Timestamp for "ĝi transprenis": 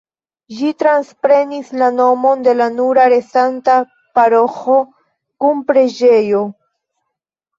0.59-1.67